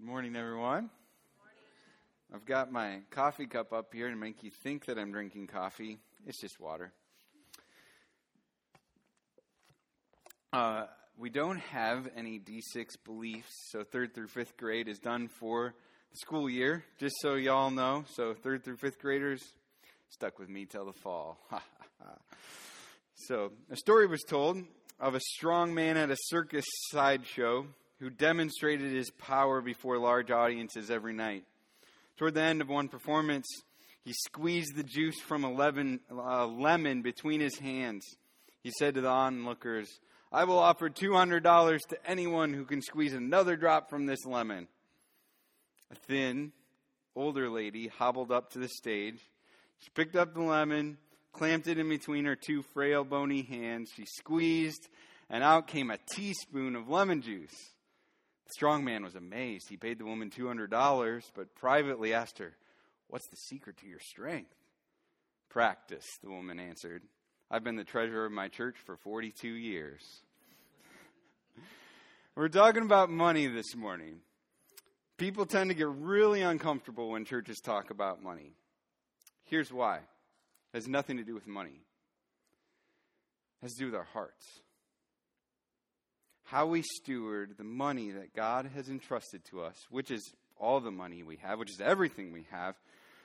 [0.00, 0.88] Good morning, everyone.
[2.34, 5.98] I've got my coffee cup up here to make you think that I'm drinking coffee.
[6.26, 6.90] It's just water.
[10.54, 10.84] Uh,
[11.18, 15.74] we don't have any D6 beliefs, so third through fifth grade is done for
[16.12, 18.06] the school year, just so y'all know.
[18.14, 19.42] So, third through fifth graders,
[20.08, 21.36] stuck with me till the fall.
[23.14, 24.64] so, a story was told
[24.98, 27.66] of a strong man at a circus sideshow
[28.00, 31.44] who demonstrated his power before large audiences every night.
[32.16, 33.46] Toward the end of one performance,
[34.04, 38.04] he squeezed the juice from a lemon, uh, lemon between his hands.
[38.62, 40.00] He said to the onlookers,
[40.32, 44.68] I will offer $200 to anyone who can squeeze another drop from this lemon.
[45.90, 46.52] A thin,
[47.14, 49.18] older lady hobbled up to the stage.
[49.78, 50.98] She picked up the lemon,
[51.32, 53.90] clamped it in between her two frail, bony hands.
[53.94, 54.88] She squeezed,
[55.28, 57.72] and out came a teaspoon of lemon juice.
[58.50, 59.68] The strong man was amazed.
[59.68, 62.56] He paid the woman $200, but privately asked her,
[63.06, 64.56] What's the secret to your strength?
[65.48, 67.04] Practice, the woman answered.
[67.48, 70.02] I've been the treasurer of my church for 42 years.
[72.34, 74.16] We're talking about money this morning.
[75.16, 78.54] People tend to get really uncomfortable when churches talk about money.
[79.44, 80.02] Here's why it
[80.74, 81.84] has nothing to do with money,
[83.62, 84.44] it has to do with our hearts
[86.50, 90.90] how we steward the money that God has entrusted to us, which is all the
[90.90, 92.74] money we have, which is everything we have,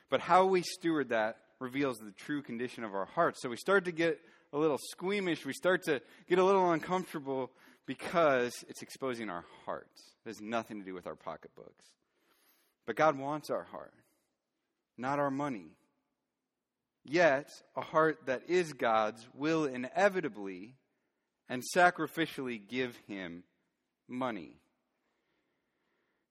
[0.08, 3.42] but how we steward that reveals the true condition of our hearts.
[3.42, 4.20] So we start to get
[4.52, 7.50] a little squeamish, we start to get a little uncomfortable
[7.84, 10.02] because it's exposing our hearts.
[10.24, 11.84] It has nothing to do with our pocketbooks.
[12.86, 13.94] But God wants our heart,
[14.96, 15.72] not our money.
[17.04, 20.76] Yet, a heart that is God's will inevitably
[21.48, 23.44] and sacrificially give him
[24.08, 24.56] money.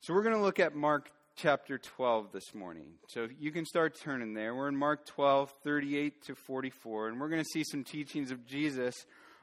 [0.02, 2.94] So we're going to look at Mark chapter 12 this morning.
[3.10, 4.56] So you can start turning there.
[4.56, 8.46] We're in Mark 12, 38 to 44, and we're going to see some teachings of
[8.46, 8.94] Jesus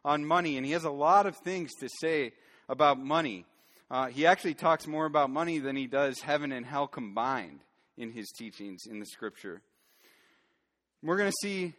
[0.04, 0.56] on money.
[0.56, 2.32] And he has a lot of things to say
[2.68, 3.44] about money.
[3.90, 7.60] Uh, he actually talks more about money than he does heaven and hell combined
[7.98, 9.60] in his teachings in the scripture.
[11.02, 11.74] We're going to see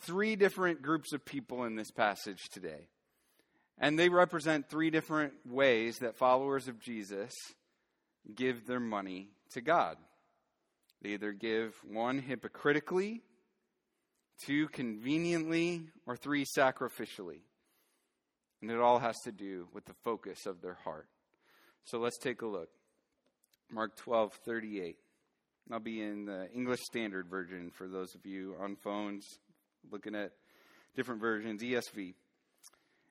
[0.00, 2.86] three different groups of people in this passage today.
[3.78, 7.32] And they represent three different ways that followers of Jesus
[8.34, 9.96] give their money to God.
[11.02, 13.22] They either give one hypocritically,
[14.44, 17.40] two conveniently, or three sacrificially.
[18.62, 21.06] And it all has to do with the focus of their heart.
[21.84, 22.70] So let's take a look.
[23.70, 24.96] Mark 12, 38.
[25.70, 29.26] I'll be in the English Standard Version for those of you on phones
[29.90, 30.32] looking at
[30.94, 32.14] different versions, ESV.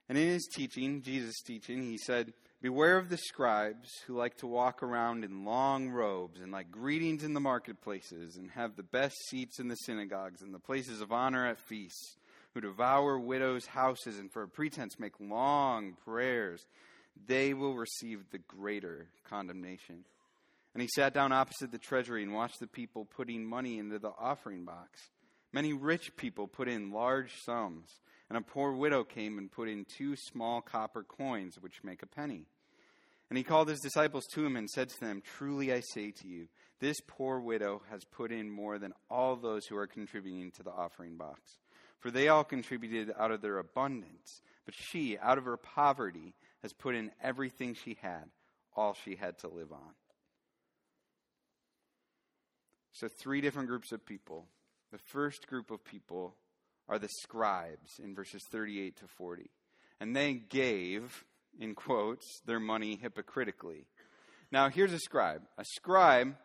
[0.07, 4.47] And in his teaching, Jesus' teaching, he said, Beware of the scribes who like to
[4.47, 9.15] walk around in long robes and like greetings in the marketplaces and have the best
[9.29, 12.17] seats in the synagogues and the places of honor at feasts,
[12.53, 16.65] who devour widows' houses and for a pretense make long prayers.
[17.27, 20.05] They will receive the greater condemnation.
[20.73, 24.11] And he sat down opposite the treasury and watched the people putting money into the
[24.19, 24.99] offering box.
[25.53, 27.87] Many rich people put in large sums.
[28.29, 32.07] And a poor widow came and put in two small copper coins, which make a
[32.07, 32.45] penny.
[33.29, 36.27] And he called his disciples to him and said to them, Truly I say to
[36.27, 36.47] you,
[36.79, 40.71] this poor widow has put in more than all those who are contributing to the
[40.71, 41.39] offering box.
[41.99, 46.73] For they all contributed out of their abundance, but she, out of her poverty, has
[46.73, 48.25] put in everything she had,
[48.75, 49.93] all she had to live on.
[52.91, 54.45] So, three different groups of people.
[54.91, 56.35] The first group of people
[56.87, 59.49] are the scribes in verses 38 to 40.
[59.99, 61.25] And they gave,
[61.59, 63.85] in quotes, their money hypocritically.
[64.51, 65.41] Now, here's a scribe.
[65.57, 66.35] A scribe,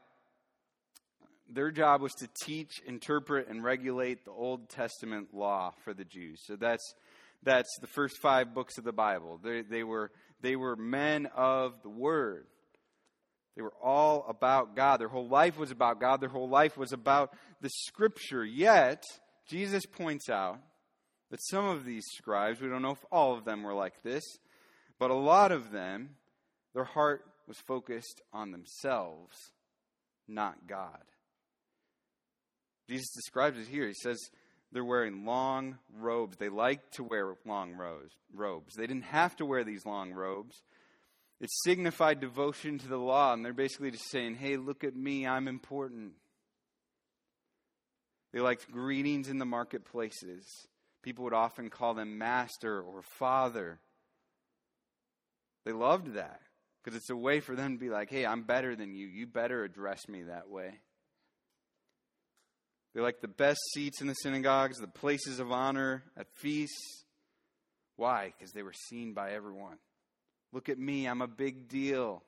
[1.49, 6.41] their job was to teach, interpret, and regulate the Old Testament law for the Jews.
[6.47, 6.95] So that's,
[7.43, 9.39] that's the first five books of the Bible.
[9.43, 12.47] They, they, were, they were men of the Word.
[13.57, 15.01] They were all about God.
[15.01, 16.21] Their whole life was about God.
[16.21, 18.45] Their whole life was about the Scripture.
[18.45, 19.03] Yet,
[19.51, 20.61] Jesus points out
[21.31, 24.25] that some of these scribes, we don't know if all of them were like this,
[24.99, 26.11] but a lot of them,
[26.73, 29.37] their heart was focused on themselves,
[30.29, 31.03] not God.
[32.89, 33.89] Jesus describes it here.
[33.89, 34.19] He says
[34.71, 36.37] they're wearing long robes.
[36.37, 37.75] They like to wear long
[38.33, 38.75] robes.
[38.77, 40.63] They didn't have to wear these long robes.
[41.41, 45.27] It signified devotion to the law, and they're basically just saying, hey, look at me,
[45.27, 46.13] I'm important.
[48.33, 50.45] They liked greetings in the marketplaces.
[51.03, 53.81] People would often call them master or father.
[55.65, 56.41] They loved that.
[56.83, 59.07] Because it's a way for them to be like, hey, I'm better than you.
[59.07, 60.81] You better address me that way.
[62.95, 67.05] They like the best seats in the synagogues, the places of honor at feasts.
[67.97, 68.33] Why?
[68.37, 69.77] Because they were seen by everyone.
[70.53, 72.23] Look at me, I'm a big deal.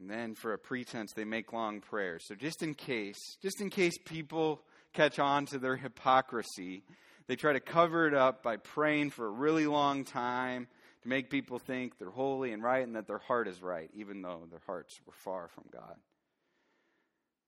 [0.00, 2.24] And then for a pretense, they make long prayers.
[2.26, 4.62] So just in case, just in case people
[4.94, 6.82] catch on to their hypocrisy,
[7.26, 10.68] they try to cover it up by praying for a really long time
[11.02, 14.22] to make people think they're holy and right and that their heart is right, even
[14.22, 15.96] though their hearts were far from God.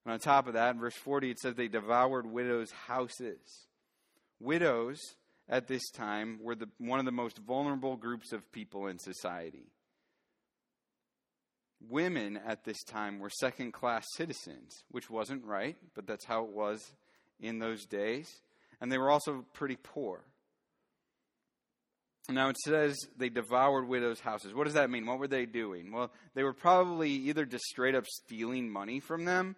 [0.05, 3.41] And on top of that, in verse 40, it says they devoured widows' houses.
[4.41, 4.99] Widows
[5.49, 9.73] at this time were the, one of the most vulnerable groups of people in society.
[11.89, 16.51] Women at this time were second class citizens, which wasn't right, but that's how it
[16.51, 16.93] was
[17.41, 18.41] in those days.
[18.81, 20.25] And they were also pretty poor.
[22.29, 24.55] Now it says they devoured widows' houses.
[24.55, 25.07] What does that mean?
[25.07, 25.93] What were they doing?
[25.93, 29.57] Well, they were probably either just straight up stealing money from them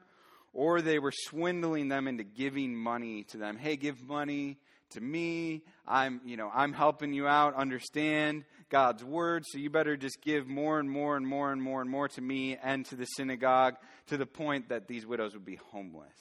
[0.55, 3.59] or they were swindling them into giving money to them.
[3.59, 4.57] Hey, give money
[4.91, 5.63] to me.
[5.87, 10.47] I'm, you know, I'm helping you out understand God's word, so you better just give
[10.47, 13.75] more and more and more and more and more to me and to the synagogue
[14.07, 16.17] to the point that these widows would be homeless.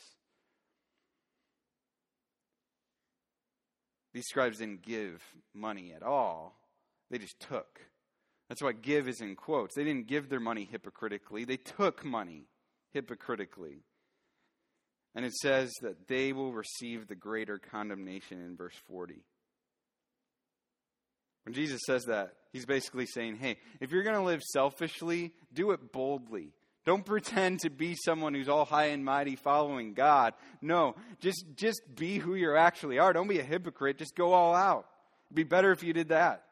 [4.14, 5.24] These scribes didn't give
[5.54, 6.56] money at all,
[7.10, 7.80] they just took.
[8.50, 9.74] That's why give is in quotes.
[9.74, 12.48] They didn't give their money hypocritically, they took money
[12.94, 13.84] hypocritically.
[15.16, 19.24] And it says that they will receive the greater condemnation in verse 40.
[21.46, 25.72] When Jesus says that, he's basically saying, hey, if you're going to live selfishly, do
[25.72, 26.54] it boldly.
[26.86, 30.34] Don't pretend to be someone who's all high and mighty following God.
[30.62, 33.14] No, just, just be who you actually are.
[33.14, 33.98] Don't be a hypocrite.
[33.98, 34.86] Just go all out.
[35.28, 36.44] It'd be better if you did that.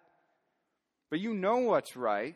[1.09, 2.35] But you know what's right,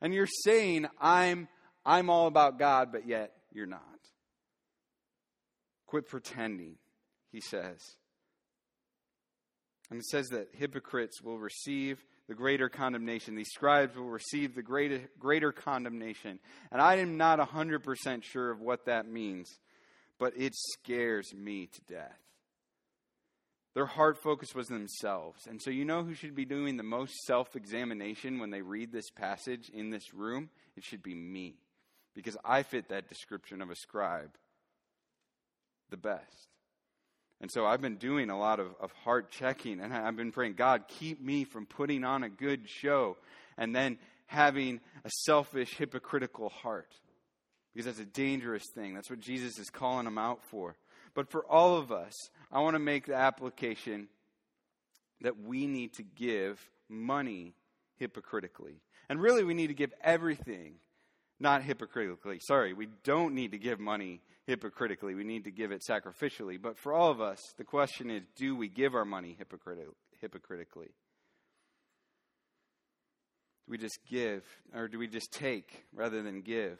[0.00, 1.48] and you're saying, I'm,
[1.84, 3.82] I'm all about God, but yet you're not.
[5.86, 6.76] Quit pretending,
[7.32, 7.96] he says.
[9.92, 13.34] And it says that hypocrites will receive the greater condemnation.
[13.34, 16.38] These scribes will receive the greater, greater condemnation.
[16.70, 19.50] And I am not 100% sure of what that means,
[20.18, 22.18] but it scares me to death.
[23.74, 25.46] Their heart focus was themselves.
[25.46, 28.92] And so, you know who should be doing the most self examination when they read
[28.92, 30.48] this passage in this room?
[30.74, 31.56] It should be me,
[32.14, 34.38] because I fit that description of a scribe
[35.90, 36.48] the best.
[37.42, 40.54] And so I've been doing a lot of, of heart checking, and I've been praying,
[40.54, 43.16] God, keep me from putting on a good show
[43.58, 46.94] and then having a selfish, hypocritical heart.
[47.74, 48.94] Because that's a dangerous thing.
[48.94, 50.76] That's what Jesus is calling them out for.
[51.14, 52.12] But for all of us,
[52.52, 54.08] I want to make the application
[55.22, 57.54] that we need to give money
[57.96, 58.82] hypocritically.
[59.08, 60.74] And really, we need to give everything
[61.42, 62.38] not hypocritically.
[62.40, 65.14] Sorry, we don't need to give money hypocritically.
[65.14, 66.60] We need to give it sacrificially.
[66.60, 70.90] But for all of us, the question is do we give our money hypocritically?
[73.66, 74.44] Do we just give,
[74.74, 76.78] or do we just take rather than give?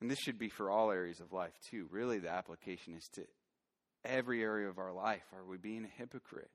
[0.00, 1.86] And this should be for all areas of life, too.
[1.90, 3.22] Really, the application is to
[4.04, 5.22] every area of our life.
[5.32, 6.50] Are we being a hypocrite?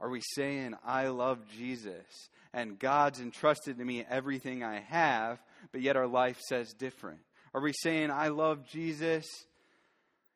[0.00, 2.04] Are we saying, I love Jesus
[2.52, 5.40] and God's entrusted to me everything I have,
[5.72, 7.20] but yet our life says different?
[7.52, 9.26] Are we saying, I love Jesus?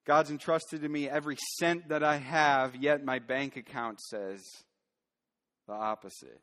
[0.07, 4.43] God's entrusted to me every cent that I have, yet my bank account says
[5.67, 6.41] the opposite.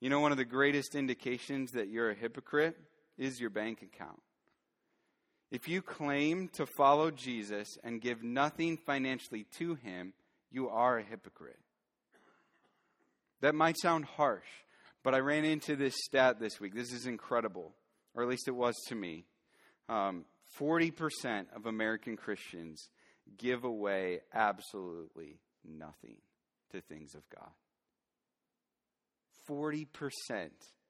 [0.00, 2.76] You know, one of the greatest indications that you're a hypocrite
[3.16, 4.20] is your bank account.
[5.50, 10.12] If you claim to follow Jesus and give nothing financially to him,
[10.50, 11.58] you are a hypocrite.
[13.40, 14.46] That might sound harsh,
[15.02, 16.74] but I ran into this stat this week.
[16.74, 17.74] This is incredible,
[18.14, 19.24] or at least it was to me.
[19.88, 20.24] Um,
[20.58, 22.88] 40% of American Christians
[23.38, 26.16] give away absolutely nothing
[26.72, 27.50] to things of God.
[29.48, 29.86] 40%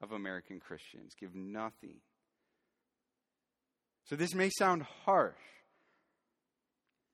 [0.02, 1.96] of American Christians give nothing.
[4.04, 5.34] So this may sound harsh,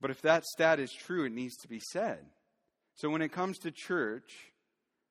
[0.01, 2.19] but if that stat is true, it needs to be said.
[2.95, 4.33] So when it comes to church,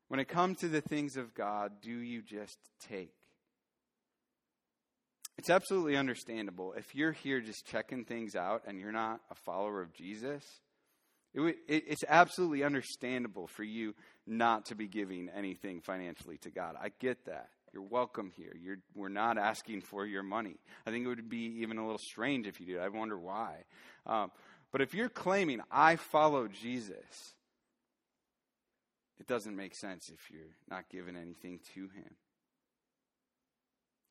[0.08, 2.58] when it comes to the things of God, do you just
[2.88, 3.14] take?
[5.38, 6.74] It's absolutely understandable.
[6.78, 10.44] If you're here just checking things out and you're not a follower of Jesus,
[11.34, 13.94] it, it, it's absolutely understandable for you
[14.26, 16.76] not to be giving anything financially to God.
[16.82, 17.50] I get that.
[17.74, 18.56] You're welcome here.
[18.58, 20.56] You're, we're not asking for your money.
[20.88, 22.80] I think it would be even a little strange if you did.
[22.80, 23.66] I wonder why.
[24.06, 24.32] Um,
[24.72, 27.36] but if you're claiming, I follow Jesus,
[29.20, 32.16] it doesn't make sense if you're not giving anything to Him.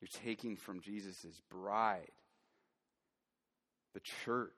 [0.01, 2.11] You're taking from Jesus' bride,
[3.93, 4.51] the church.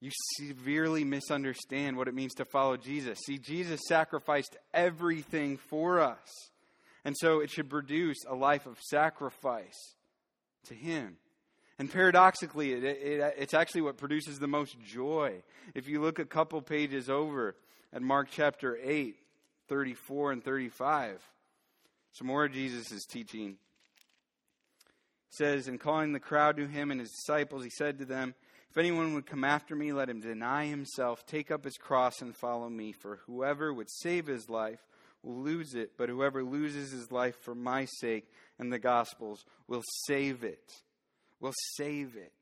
[0.00, 3.18] You severely misunderstand what it means to follow Jesus.
[3.26, 6.28] See, Jesus sacrificed everything for us.
[7.04, 9.94] And so it should produce a life of sacrifice
[10.66, 11.16] to Him.
[11.78, 15.42] And paradoxically, it, it, it's actually what produces the most joy.
[15.74, 17.56] If you look a couple pages over
[17.92, 19.16] at Mark chapter 8,
[19.68, 21.22] 34 and 35,
[22.12, 23.56] some more of Jesus' teaching
[25.30, 28.34] says, And calling the crowd to him and his disciples, he said to them,
[28.70, 32.36] If anyone would come after me, let him deny himself, take up his cross, and
[32.36, 32.92] follow me.
[32.92, 34.80] For whoever would save his life
[35.22, 38.28] will lose it, but whoever loses his life for my sake
[38.58, 40.82] and the gospel's will save it
[41.40, 42.32] will save it.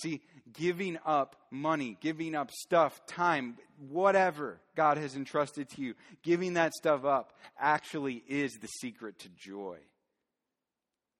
[0.00, 3.56] See, giving up money, giving up stuff, time,
[3.88, 9.28] whatever God has entrusted to you, giving that stuff up actually is the secret to
[9.28, 9.78] joy.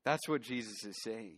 [0.05, 1.37] That's what Jesus is saying.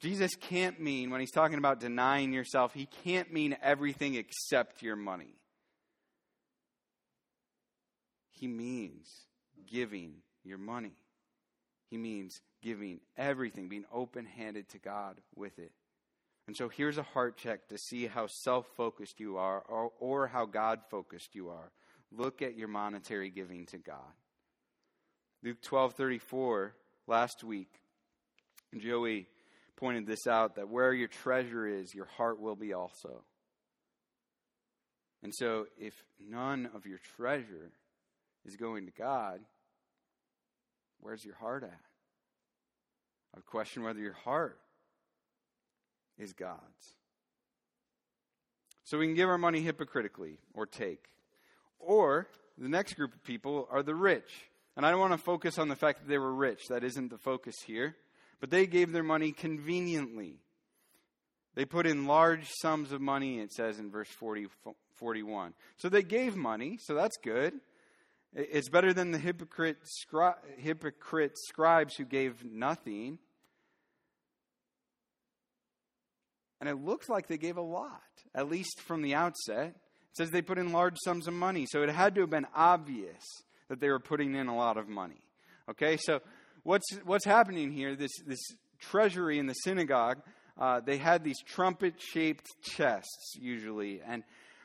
[0.00, 4.96] Jesus can't mean, when he's talking about denying yourself, he can't mean everything except your
[4.96, 5.34] money.
[8.30, 9.08] He means
[9.70, 10.92] giving your money.
[11.90, 15.72] He means giving everything, being open handed to God with it.
[16.46, 20.26] And so here's a heart check to see how self focused you are or, or
[20.26, 21.70] how God focused you are.
[22.10, 24.14] Look at your monetary giving to God.
[25.42, 26.74] Luke 12 34,
[27.06, 27.68] last week,
[28.76, 29.28] Joey
[29.76, 33.22] pointed this out that where your treasure is, your heart will be also.
[35.22, 37.72] And so if none of your treasure
[38.44, 39.40] is going to God,
[41.00, 41.87] where's your heart at?
[43.38, 44.58] I question whether your heart
[46.18, 46.96] is God's.
[48.82, 51.04] So we can give our money hypocritically or take.
[51.78, 52.26] Or
[52.56, 54.30] the next group of people are the rich.
[54.76, 56.66] And I don't want to focus on the fact that they were rich.
[56.68, 57.94] That isn't the focus here.
[58.40, 60.40] But they gave their money conveniently.
[61.54, 64.48] They put in large sums of money, it says in verse 40,
[64.94, 65.54] 41.
[65.76, 67.54] So they gave money, so that's good.
[68.34, 73.18] It's better than the hypocrite, scri- hypocrite scribes who gave nothing.
[76.60, 78.02] And it looks like they gave a lot,
[78.34, 79.68] at least from the outset.
[79.68, 82.46] It says they put in large sums of money, so it had to have been
[82.54, 83.22] obvious
[83.68, 85.20] that they were putting in a lot of money.
[85.70, 86.20] Okay, so
[86.64, 87.94] what's, what's happening here?
[87.94, 88.40] This, this
[88.80, 90.18] treasury in the synagogue,
[90.58, 94.24] uh, they had these trumpet shaped chests usually, and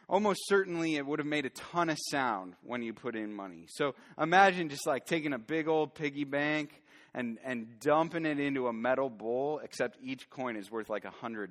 [0.09, 3.65] almost certainly it would have made a ton of sound when you put in money.
[3.69, 6.81] So imagine just like taking a big old piggy bank
[7.15, 11.11] and, and dumping it into a metal bowl, except each coin is worth like a
[11.11, 11.47] $100.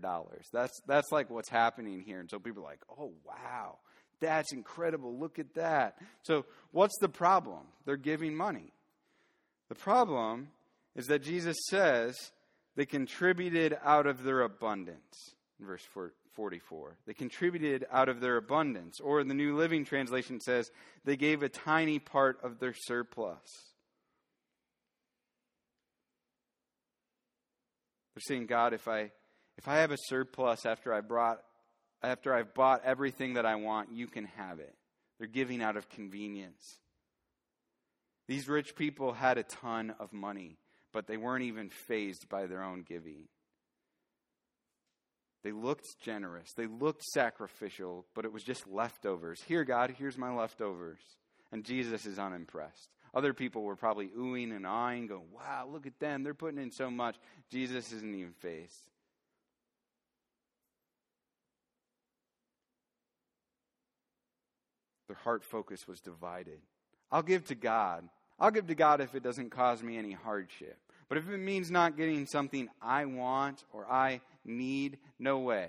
[0.52, 2.21] That's, that's like what's happening here.
[2.21, 3.78] And so people are like, oh, wow,
[4.21, 5.16] that's incredible.
[5.19, 5.99] Look at that.
[6.23, 7.61] So what's the problem?
[7.85, 8.73] They're giving money.
[9.69, 10.49] The problem
[10.97, 12.16] is that Jesus says
[12.76, 15.35] they contributed out of their abundance.
[15.61, 15.87] Verse
[16.35, 16.97] 44.
[17.07, 19.00] They contributed out of their abundance.
[19.00, 20.71] Or the New Living Translation says
[21.04, 23.72] they gave a tiny part of their surplus.
[28.14, 29.11] They're saying, God, if I
[29.57, 31.40] if I have a surplus after I brought
[32.02, 34.75] after I've bought everything that I want, you can have it.
[35.19, 36.78] They're giving out of convenience.
[38.28, 40.59] These rich people had a ton of money,
[40.92, 43.28] but they weren't even fazed by their own giving.
[45.42, 46.52] They looked generous.
[46.57, 49.42] They looked sacrificial, but it was just leftovers.
[49.42, 51.00] Here, God, here's my leftovers.
[51.50, 52.88] And Jesus is unimpressed.
[53.14, 56.23] Other people were probably oohing and eyeing, going, wow, look at them.
[56.23, 57.16] They're putting in so much.
[57.50, 58.88] Jesus isn't even faced.
[65.09, 66.61] Their heart focus was divided.
[67.11, 68.09] I'll give to God.
[68.40, 70.78] I'll give to God if it doesn't cause me any hardship.
[71.11, 75.69] But if it means not getting something I want or I need, no way.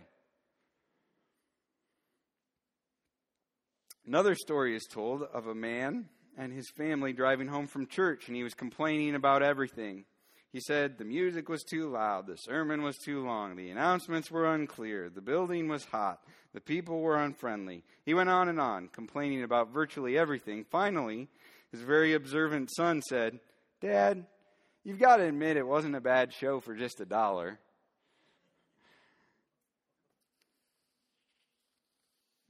[4.07, 6.05] Another story is told of a man
[6.37, 10.05] and his family driving home from church, and he was complaining about everything.
[10.51, 14.53] He said the music was too loud, the sermon was too long, the announcements were
[14.53, 16.21] unclear, the building was hot,
[16.53, 17.83] the people were unfriendly.
[18.05, 20.63] He went on and on, complaining about virtually everything.
[20.69, 21.27] Finally,
[21.71, 23.39] his very observant son said,
[23.81, 24.27] Dad,
[24.83, 27.59] you've got to admit it wasn't a bad show for just a dollar.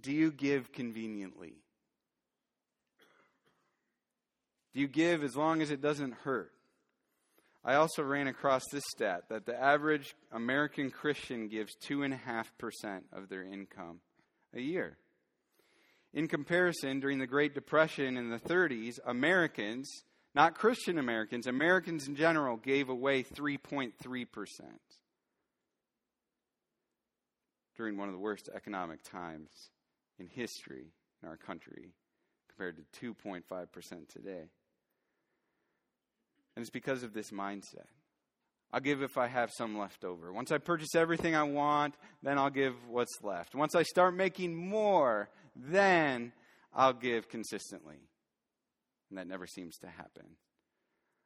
[0.02, 1.54] Do you give conveniently?
[4.74, 6.52] Do you give as long as it doesn't hurt?
[7.66, 13.44] I also ran across this stat that the average American Christian gives 2.5% of their
[13.44, 14.00] income
[14.54, 14.98] a year.
[16.14, 19.90] In comparison, during the Great Depression in the 30s, Americans,
[20.36, 23.94] not Christian Americans, Americans in general, gave away 3.3%
[27.78, 29.50] during one of the worst economic times
[30.20, 31.94] in history in our country
[32.50, 34.50] compared to 2.5% today.
[36.56, 37.88] And it's because of this mindset.
[38.72, 40.34] I'll give if I have some left over.
[40.34, 43.54] Once I purchase everything I want, then I'll give what's left.
[43.54, 46.32] Once I start making more, then
[46.74, 48.00] I'll give consistently.
[49.10, 50.26] And that never seems to happen.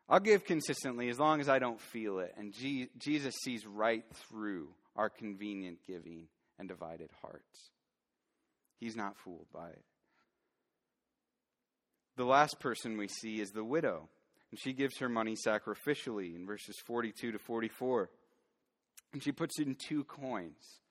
[0.09, 2.33] I'll give consistently as long as I don't feel it.
[2.37, 2.53] And
[2.97, 6.27] Jesus sees right through our convenient giving
[6.59, 7.71] and divided hearts.
[8.79, 9.83] He's not fooled by it.
[12.17, 14.09] The last person we see is the widow,
[14.51, 18.09] and she gives her money sacrificially in verses 42 to 44.
[19.13, 20.81] And she puts in two coins.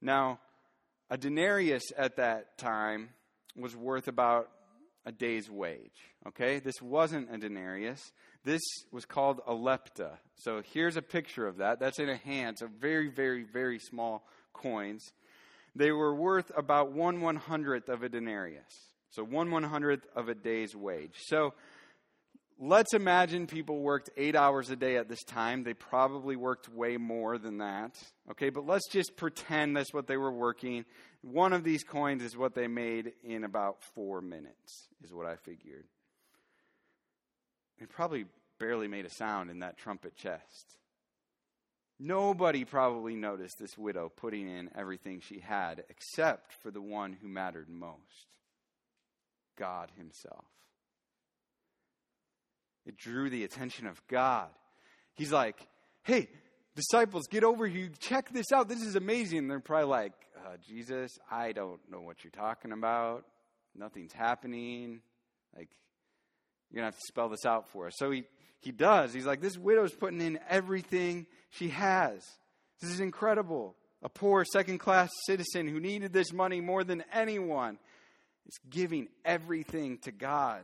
[0.00, 0.40] Now,
[1.10, 3.10] a denarius at that time
[3.56, 4.50] was worth about
[5.04, 5.90] a day's wage.
[6.28, 6.60] Okay?
[6.60, 8.12] This wasn't a denarius.
[8.44, 10.12] This was called a lepta.
[10.36, 11.80] So here's a picture of that.
[11.80, 12.58] That's in a hand.
[12.58, 15.12] So very, very, very small coins.
[15.74, 18.90] They were worth about one one hundredth of a denarius.
[19.10, 21.14] So one one hundredth of a day's wage.
[21.26, 21.54] So
[22.60, 25.64] let's imagine people worked eight hours a day at this time.
[25.64, 27.98] They probably worked way more than that.
[28.30, 30.84] Okay, but let's just pretend that's what they were working.
[31.22, 35.36] One of these coins is what they made in about four minutes, is what I
[35.36, 35.86] figured.
[37.80, 38.26] It probably
[38.58, 40.76] barely made a sound in that trumpet chest.
[41.98, 47.28] Nobody probably noticed this widow putting in everything she had, except for the one who
[47.28, 48.36] mattered most
[49.58, 50.46] God Himself.
[52.86, 54.48] It drew the attention of God.
[55.14, 55.56] He's like,
[56.02, 56.28] hey,
[56.74, 57.90] disciples, get over here.
[57.98, 58.68] Check this out.
[58.68, 59.48] This is amazing.
[59.48, 63.24] They're probably like, uh, Jesus, I don't know what you're talking about.
[63.76, 65.00] Nothing's happening.
[65.56, 65.68] Like,
[66.70, 67.94] you're going to have to spell this out for us.
[67.96, 68.24] So he,
[68.60, 69.12] he does.
[69.12, 72.24] He's like, this widow's putting in everything she has.
[72.80, 73.74] This is incredible.
[74.02, 77.78] A poor second class citizen who needed this money more than anyone
[78.46, 80.62] is giving everything to God.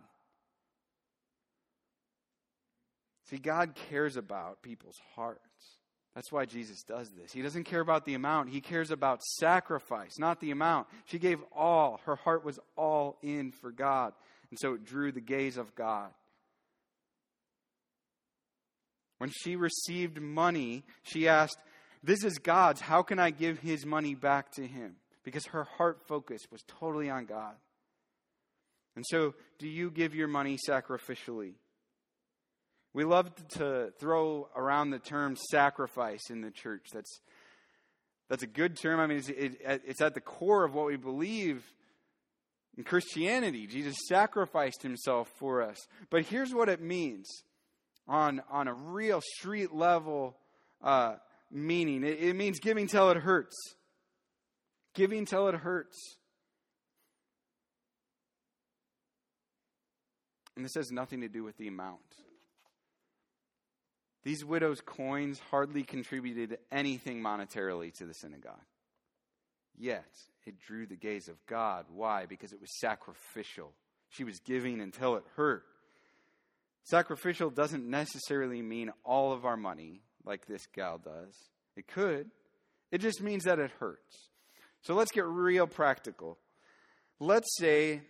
[3.29, 5.41] See, God cares about people's hearts.
[6.15, 7.33] That's why Jesus does this.
[7.33, 10.87] He doesn't care about the amount, He cares about sacrifice, not the amount.
[11.05, 14.13] She gave all, her heart was all in for God.
[14.51, 16.11] And so it drew the gaze of God.
[19.19, 21.59] When she received money, she asked,
[22.03, 22.81] This is God's.
[22.81, 24.97] How can I give his money back to him?
[25.25, 27.55] Because her heart focus was totally on God.
[28.95, 31.55] And so, do you give your money sacrificially?
[32.97, 36.87] We love to throw around the term sacrifice in the church.
[36.95, 37.21] That's,
[38.31, 39.01] that's a good term.
[39.01, 41.63] I mean, it's, it, it's at the core of what we believe
[42.79, 43.67] in Christianity.
[43.67, 45.77] Jesus sacrificed himself for us.
[46.09, 47.29] But here's what it means
[48.09, 50.35] on, on a real street level
[50.83, 51.17] uh,
[51.51, 53.57] meaning it, it means giving till it hurts.
[54.95, 55.99] Giving till it hurts.
[60.57, 62.01] And this has nothing to do with the amount.
[64.27, 68.59] These widows' coins hardly contributed anything monetarily to the synagogue.
[69.79, 70.11] Yet,
[70.45, 71.87] it drew the gaze of God.
[71.95, 72.27] Why?
[72.27, 73.71] Because it was sacrificial.
[74.09, 75.63] She was giving until it hurt.
[76.83, 81.37] Sacrificial doesn't necessarily mean all of our money, like this gal does.
[81.77, 82.29] It could.
[82.91, 84.31] It just means that it hurts.
[84.83, 86.37] So let's get real practical.
[87.21, 88.01] Let's say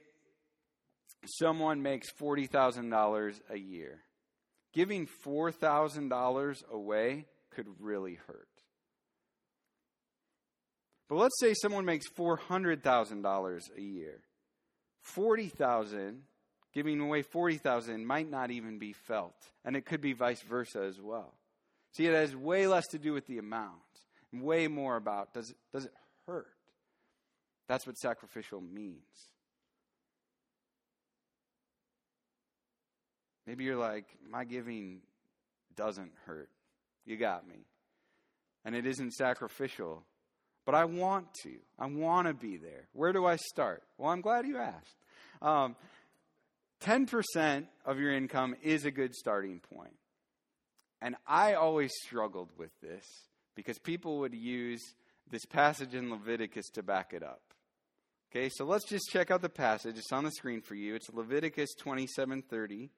[1.26, 4.00] someone makes $40,000 a year
[4.77, 8.49] giving $4,000 away could really hurt.
[11.09, 14.21] But let's say someone makes $400,000 a year.
[15.01, 16.23] 40,000
[16.75, 21.01] giving away 40,000 might not even be felt, and it could be vice versa as
[21.01, 21.33] well.
[21.93, 23.73] See, it has way less to do with the amount,
[24.31, 25.95] and way more about does it, does it
[26.27, 26.53] hurt?
[27.67, 29.31] That's what sacrificial means.
[33.46, 35.00] Maybe you're like, my giving
[35.76, 36.48] doesn't hurt.
[37.04, 37.66] You got me.
[38.64, 40.02] And it isn't sacrificial.
[40.64, 41.52] But I want to.
[41.78, 42.88] I want to be there.
[42.92, 43.85] Where do I start?
[43.98, 44.96] Well, I'm glad you asked.
[45.40, 45.76] Um,
[46.80, 49.94] 10% of your income is a good starting point.
[51.00, 53.04] And I always struggled with this
[53.54, 54.82] because people would use
[55.30, 57.40] this passage in Leviticus to back it up.
[58.30, 59.96] Okay, so let's just check out the passage.
[59.96, 60.94] It's on the screen for you.
[60.94, 62.90] It's Leviticus 27:30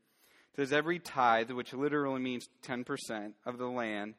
[0.58, 4.14] says every tithe, which literally means 10% of the land,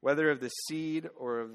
[0.00, 1.50] whether of the seed or of,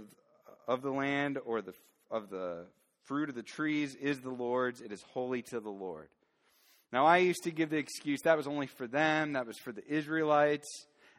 [0.66, 1.74] of the land or the,
[2.10, 2.66] of the
[3.04, 4.80] fruit of the trees is the Lord's.
[4.80, 6.08] It is holy to the Lord.
[6.94, 9.74] Now, I used to give the excuse that was only for them, that was for
[9.74, 10.68] the Israelites.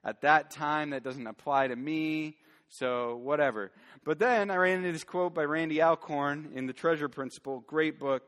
[0.02, 2.38] At that time, that doesn't apply to me,
[2.70, 3.70] so whatever.
[4.02, 8.00] But then I ran into this quote by Randy Alcorn in The Treasure Principle, great
[8.00, 8.22] book,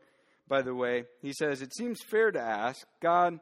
[0.49, 1.05] by the way.
[1.23, 3.41] He says, It seems fair to ask, God,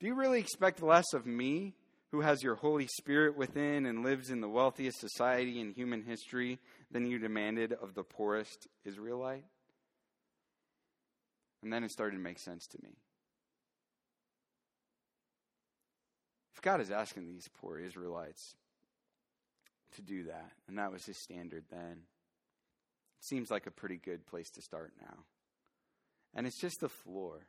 [0.00, 1.74] do you really expect less of me,
[2.10, 6.58] who has your Holy Spirit within and lives in the wealthiest society in human history,
[6.90, 9.44] than you demanded of the poorest Israelite?
[11.62, 12.90] And then it started to make sense to me.
[16.54, 18.54] If God is asking these poor Israelites
[19.96, 22.02] to do that, and that was his standard then,
[23.18, 25.16] it seems like a pretty good place to start now.
[26.34, 27.46] And it's just the floor,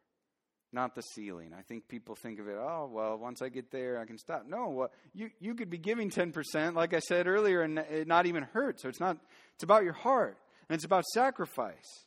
[0.73, 1.53] not the ceiling.
[1.57, 4.45] I think people think of it, oh, well, once I get there, I can stop.
[4.47, 8.25] No, well, you, you could be giving 10%, like I said earlier, and it not
[8.25, 8.81] even hurt.
[8.81, 9.17] So it's not,
[9.55, 10.37] it's about your heart,
[10.69, 12.05] and it's about sacrifice.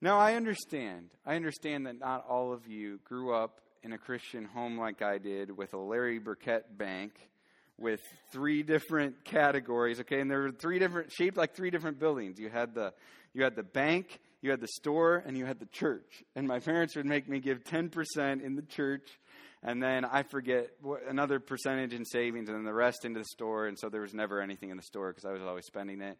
[0.00, 1.10] Now, I understand.
[1.24, 5.18] I understand that not all of you grew up in a Christian home like I
[5.18, 7.12] did with a Larry Burkett bank
[7.78, 8.00] with
[8.32, 10.20] three different categories, okay?
[10.20, 12.38] And there were three different shaped like three different buildings.
[12.38, 12.92] You had the
[13.34, 16.22] you had the bank, you had the store, and you had the church.
[16.34, 19.08] And my parents would make me give 10% in the church,
[19.62, 23.26] and then I forget what, another percentage in savings, and then the rest into the
[23.26, 23.66] store.
[23.66, 26.18] And so there was never anything in the store because I was always spending it.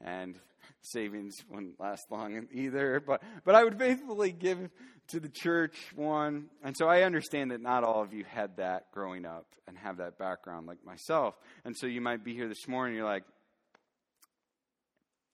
[0.00, 0.36] And
[0.80, 3.00] savings wouldn't last long either.
[3.04, 4.68] But, but I would faithfully give
[5.08, 6.46] to the church one.
[6.62, 9.98] And so I understand that not all of you had that growing up and have
[9.98, 11.34] that background like myself.
[11.64, 13.24] And so you might be here this morning, you're like,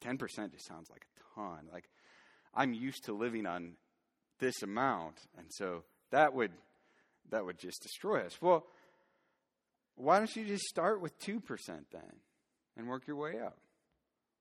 [0.04, 0.18] 10%
[0.52, 1.68] just sounds like a ton.
[1.72, 1.88] Like,
[2.54, 3.72] I'm used to living on
[4.38, 5.16] this amount.
[5.36, 6.52] And so that would
[7.30, 8.40] that would just destroy us.
[8.40, 8.66] Well,
[9.96, 12.02] why don't you just start with 2% then
[12.76, 13.56] and work your way up?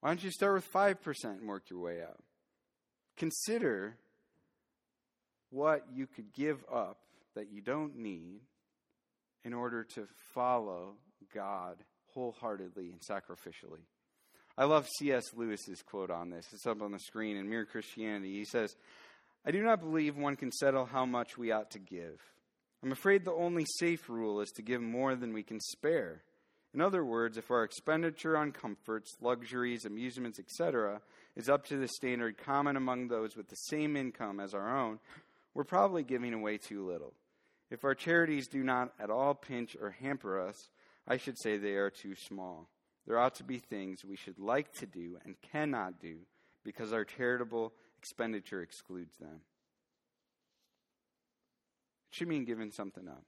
[0.02, 2.22] Why don't you start with 5% and work your way up?
[3.16, 3.96] Consider
[5.50, 6.98] what you could give up
[7.36, 8.42] that you don't need
[9.46, 10.96] in order to follow
[11.34, 11.78] God
[12.16, 13.86] wholeheartedly and sacrificially.
[14.58, 15.34] I love C.S.
[15.36, 16.46] Lewis's quote on this.
[16.54, 18.34] It's up on the screen in Mere Christianity.
[18.34, 18.76] He says,
[19.46, 22.22] I do not believe one can settle how much we ought to give.
[22.84, 26.22] I'm afraid the only safe rule is to give more than we can spare.
[26.74, 31.02] In other words, if our expenditure on comforts, luxuries, amusements, etc.,
[31.36, 35.00] is up to the standard common among those with the same income as our own,
[35.54, 37.14] we're probably giving away too little.
[37.72, 40.70] If our charities do not at all pinch or hamper us,
[41.08, 42.68] I should say they are too small.
[43.08, 46.18] There ought to be things we should like to do and cannot do
[46.64, 49.42] because our charitable expenditure excludes them.
[52.12, 53.24] It should mean giving something up.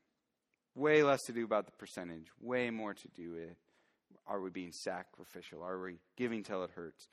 [0.76, 3.58] Way less to do about the percentage, way more to do with
[4.28, 5.62] are we being sacrificial?
[5.62, 7.08] Are we giving till it hurts?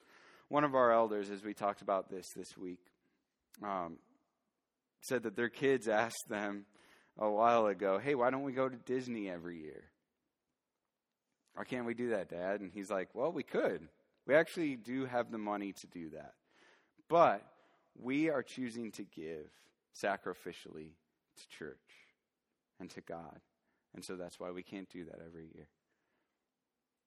[0.48, 2.80] One of our elders, as we talked about this this week,
[3.62, 3.98] um,
[5.02, 6.64] said that their kids asked them
[7.18, 9.84] a while ago, Hey, why don't we go to Disney every year?
[11.54, 12.60] Why can't we do that, Dad?
[12.60, 13.88] And he's like, Well, we could.
[14.26, 16.34] We actually do have the money to do that.
[17.08, 17.42] But
[18.00, 19.50] we are choosing to give
[20.00, 20.92] sacrificially
[21.36, 21.76] to church
[22.80, 23.40] and to God.
[23.94, 25.68] And so that's why we can't do that every year.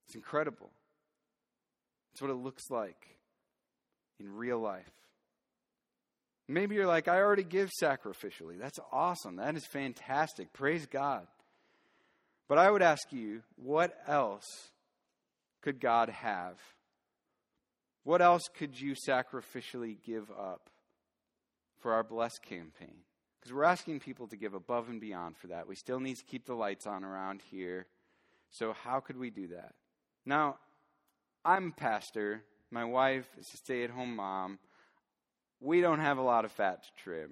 [0.08, 0.72] It's incredible.
[2.14, 3.18] It's what it looks like
[4.20, 4.92] in real life.
[6.48, 8.60] Maybe you're like, I already give sacrificially.
[8.60, 9.38] That's awesome.
[9.38, 10.54] That is fantastic.
[10.54, 11.26] Praise God.
[12.48, 14.70] But I would ask you, what else
[15.62, 16.60] could God have?
[18.04, 20.70] What else could you sacrificially give up
[21.80, 22.98] for our Bless campaign?
[23.40, 25.68] Because we're asking people to give above and beyond for that.
[25.68, 27.88] We still need to keep the lights on around here.
[28.52, 29.74] So, how could we do that?
[30.26, 30.58] Now,
[31.44, 32.44] I'm a pastor.
[32.72, 34.60] My wife is a stay at home mom.
[35.60, 37.32] We don't have a lot of fat to trim,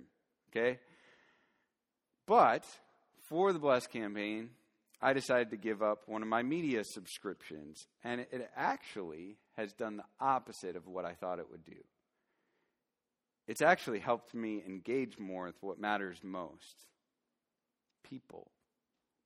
[0.49, 0.79] okay?
[2.25, 2.63] But
[3.21, 4.49] for the Bless campaign,
[5.03, 7.85] I decided to give up one of my media subscriptions.
[8.03, 11.75] And it actually has done the opposite of what I thought it would do
[13.47, 16.85] it's actually helped me engage more with what matters most
[18.09, 18.51] people,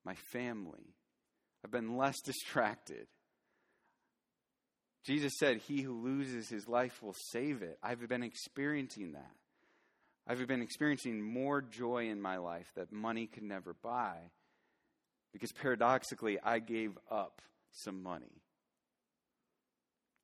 [0.05, 0.95] my family.
[1.63, 3.07] I've been less distracted.
[5.05, 7.77] Jesus said, He who loses his life will save it.
[7.83, 9.31] I've been experiencing that.
[10.27, 14.17] I've been experiencing more joy in my life that money could never buy
[15.33, 18.41] because paradoxically, I gave up some money.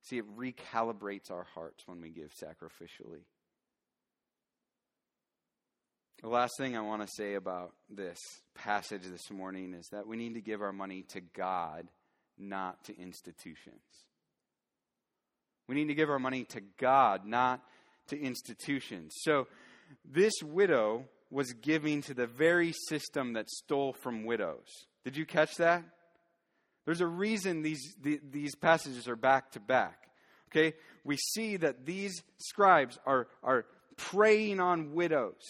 [0.04, 3.22] See, it recalibrates our hearts when we give sacrificially.
[6.22, 8.18] The last thing I want to say about this
[8.56, 11.88] passage this morning is that we need to give our money to God,
[12.38, 13.82] not to institutions.
[15.68, 17.62] We need to give our money to God, not
[18.08, 19.14] to institutions.
[19.22, 19.48] So
[20.06, 24.68] this widow was giving to the very system that stole from widows.
[25.04, 25.84] Did you catch that?
[26.86, 30.10] There's a reason these, the, these passages are back to back.
[30.52, 30.76] Okay?
[31.04, 33.66] We see that these scribes are, are
[33.98, 35.42] preying on widows.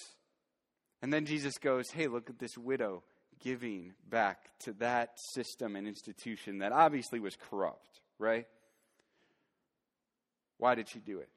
[1.02, 3.04] And then Jesus goes, Hey, look at this widow
[3.39, 8.48] giving back to that system and institution that obviously was corrupt, right?
[10.58, 11.30] Why did she do it?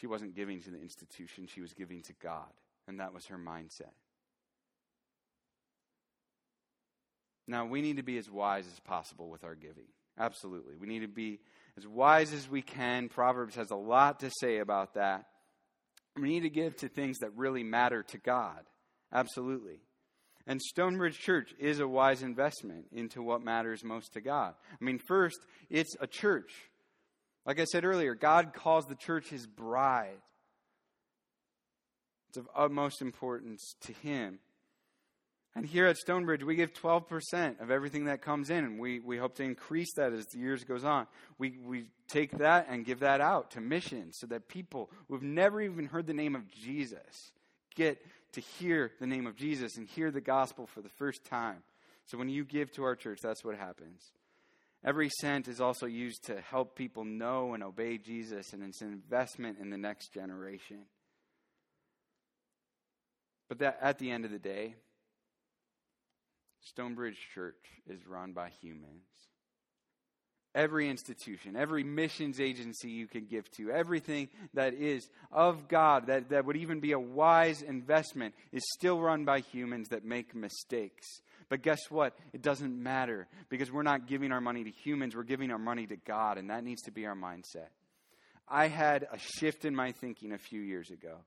[0.00, 2.52] She wasn't giving to the institution, she was giving to God.
[2.86, 3.92] And that was her mindset.
[7.48, 9.86] Now, we need to be as wise as possible with our giving.
[10.18, 10.76] Absolutely.
[10.76, 11.40] We need to be
[11.76, 13.08] as wise as we can.
[13.08, 15.24] Proverbs has a lot to say about that.
[16.14, 18.60] We need to give to things that really matter to God.
[19.12, 19.80] Absolutely.
[20.46, 24.54] And Stonebridge Church is a wise investment into what matters most to God.
[24.70, 25.38] I mean, first,
[25.70, 26.52] it's a church.
[27.46, 30.20] Like I said earlier, God calls the church his bride.
[32.28, 34.38] It's of utmost importance to him.
[35.58, 39.18] And here at Stonebridge, we give 12% of everything that comes in, and we, we
[39.18, 41.08] hope to increase that as the years goes on.
[41.36, 45.60] We, we take that and give that out to missions so that people who've never
[45.60, 47.32] even heard the name of Jesus
[47.74, 48.00] get
[48.34, 51.64] to hear the name of Jesus and hear the gospel for the first time.
[52.06, 54.12] So when you give to our church, that's what happens.
[54.84, 58.92] Every cent is also used to help people know and obey Jesus, and it's an
[58.92, 60.84] investment in the next generation.
[63.48, 64.76] But that, at the end of the day,
[66.70, 69.04] Stonebridge Church is run by humans.
[70.54, 76.30] Every institution, every missions agency you can give to, everything that is of God, that,
[76.30, 81.06] that would even be a wise investment, is still run by humans that make mistakes.
[81.48, 82.16] But guess what?
[82.32, 85.86] It doesn't matter because we're not giving our money to humans, we're giving our money
[85.86, 87.68] to God, and that needs to be our mindset.
[88.48, 91.18] I had a shift in my thinking a few years ago.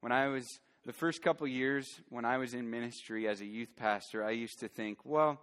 [0.00, 0.46] When I was
[0.86, 4.60] the first couple years when I was in ministry as a youth pastor, I used
[4.60, 5.40] to think, well,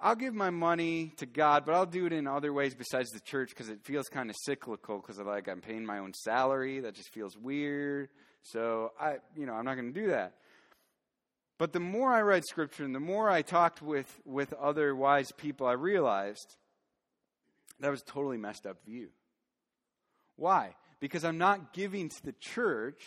[0.00, 3.20] I'll give my money to God, but I'll do it in other ways besides the
[3.20, 6.80] church because it feels kind of cyclical because like I'm paying my own salary.
[6.80, 8.10] That just feels weird.
[8.42, 10.34] So I, you know, I'm not going to do that.
[11.56, 15.32] But the more I read scripture and the more I talked with, with other wise
[15.32, 16.56] people, I realized
[17.80, 19.08] that was a totally messed up view.
[20.36, 20.76] Why?
[21.00, 23.02] Because I'm not giving to the church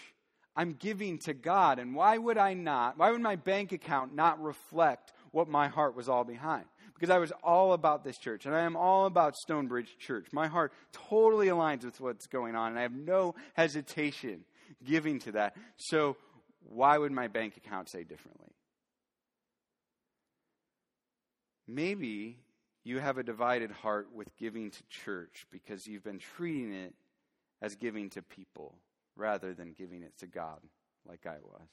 [0.56, 1.80] I'm giving to God.
[1.80, 2.98] And why would I not?
[2.98, 6.66] Why would my bank account not reflect what my heart was all behind?
[6.94, 10.28] Because I was all about this church, and I am all about Stonebridge Church.
[10.32, 14.44] My heart totally aligns with what's going on, and I have no hesitation
[14.84, 15.56] giving to that.
[15.78, 16.16] So,
[16.70, 18.50] why would my bank account say differently?
[21.68, 22.38] Maybe
[22.84, 26.94] you have a divided heart with giving to church because you've been treating it
[27.64, 28.76] as giving to people
[29.16, 30.60] rather than giving it to God
[31.08, 31.68] like I was.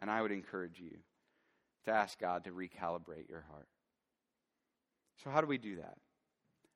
[0.00, 0.96] And I would encourage you
[1.84, 3.68] to ask God to recalibrate your heart.
[5.22, 5.96] So, how do we do that?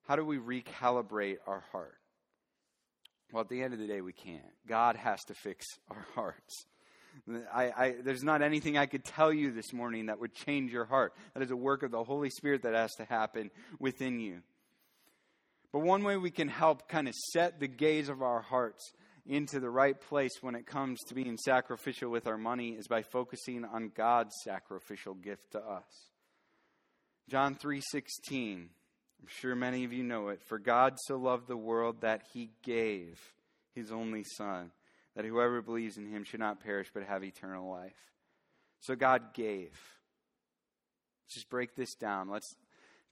[0.06, 1.98] How do we recalibrate our heart?
[3.32, 4.42] Well, at the end of the day, we can't.
[4.66, 6.64] God has to fix our hearts.
[7.52, 10.84] I, I, there's not anything I could tell you this morning that would change your
[10.84, 11.14] heart.
[11.34, 14.40] That is a work of the Holy Spirit that has to happen within you.
[15.72, 18.92] But one way we can help kind of set the gaze of our hearts
[19.28, 23.02] into the right place when it comes to being sacrificial with our money is by
[23.02, 26.10] focusing on God's sacrificial gift to us.
[27.28, 28.70] John 3:16
[29.20, 32.50] I'm sure many of you know it for God so loved the world that he
[32.62, 33.20] gave
[33.74, 34.72] his only son
[35.14, 38.12] that whoever believes in him should not perish but have eternal life.
[38.80, 39.72] So God gave.
[41.24, 42.30] Let's just break this down.
[42.30, 42.54] Let's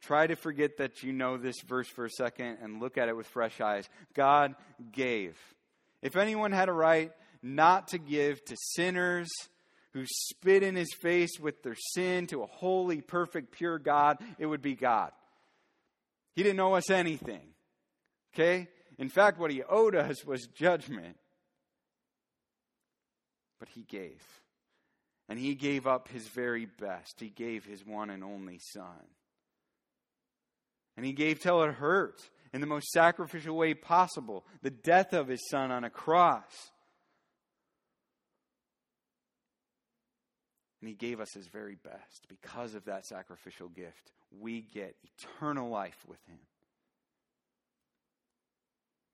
[0.01, 3.17] try to forget that you know this verse for a second and look at it
[3.17, 3.89] with fresh eyes.
[4.15, 4.55] God
[4.93, 5.37] gave.
[6.03, 9.29] If anyone had a right not to give to sinners
[9.93, 14.47] who spit in his face with their sin to a holy, perfect, pure God, it
[14.47, 15.11] would be God.
[16.35, 17.55] He didn't owe us anything.
[18.35, 18.69] Okay?
[18.99, 21.17] In fact, what he owed us was judgment.
[23.59, 24.23] But he gave.
[25.29, 27.19] And he gave up his very best.
[27.19, 29.07] He gave his one and only son.
[30.97, 35.29] And he gave till it hurt in the most sacrificial way possible the death of
[35.29, 36.71] his son on a cross.
[40.81, 42.27] And he gave us his very best.
[42.29, 46.39] Because of that sacrificial gift, we get eternal life with him.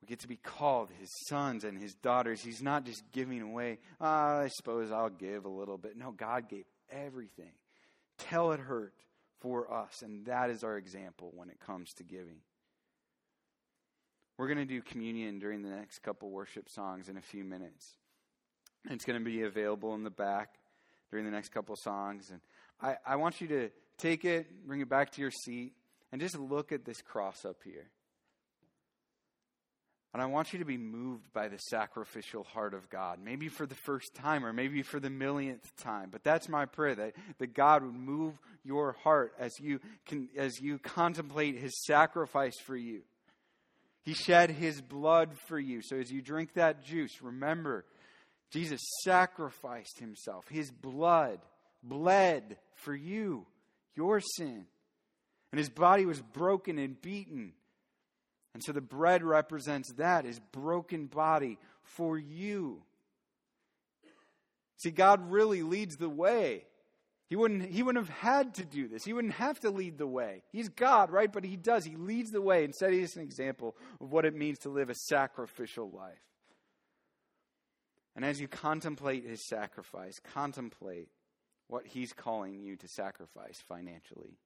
[0.03, 2.42] We get to be called his sons and his daughters.
[2.42, 5.97] He's not just giving away, oh, I suppose I'll give a little bit.
[5.97, 7.53] No, God gave everything.
[8.18, 8.95] Tell it hurt
[9.40, 10.03] for us.
[10.03, 12.40] And that is our example when it comes to giving.
[14.42, 17.94] We're going to do communion during the next couple worship songs in a few minutes.
[18.90, 20.55] It's going to be available in the back
[21.12, 22.28] during the next couple songs.
[22.28, 22.40] And
[22.81, 25.74] I, I want you to take it, bring it back to your seat,
[26.11, 27.87] and just look at this cross up here.
[30.12, 33.64] And I want you to be moved by the sacrificial heart of God, maybe for
[33.64, 36.09] the first time or maybe for the millionth time.
[36.11, 40.61] But that's my prayer that, that God would move your heart as you, can, as
[40.61, 43.02] you contemplate his sacrifice for you.
[44.04, 45.80] He shed his blood for you.
[45.82, 47.84] So as you drink that juice, remember,
[48.50, 50.48] Jesus sacrificed himself.
[50.48, 51.38] His blood
[51.82, 53.46] bled for you,
[53.94, 54.66] your sin.
[55.52, 57.52] And his body was broken and beaten
[58.54, 62.82] and so the bread represents that, his broken body for you.
[64.78, 66.64] See, God really leads the way.
[67.33, 69.07] He wouldn't, he wouldn't have had to do this.
[69.07, 70.42] He wouldn't have to lead the way.
[70.53, 71.33] He's God, right?
[71.33, 71.83] But he does.
[71.83, 74.95] He leads the way Instead, he's an example of what it means to live a
[74.95, 76.21] sacrificial life.
[78.14, 81.09] And as you contemplate his sacrifice, contemplate
[81.68, 84.37] what he's calling you to sacrifice financially.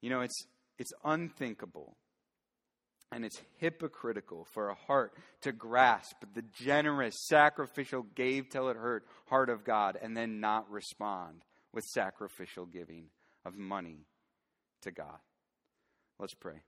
[0.00, 0.46] You know, it's,
[0.78, 1.98] it's unthinkable
[3.12, 9.06] and it's hypocritical for a heart to grasp the generous, sacrificial, gave till it hurt
[9.26, 11.42] heart of God and then not respond
[11.72, 13.06] with sacrificial giving
[13.44, 14.06] of money
[14.82, 15.18] to God.
[16.18, 16.62] Let's pray.